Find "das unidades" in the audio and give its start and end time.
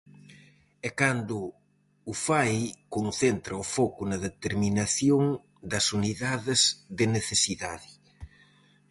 5.71-6.61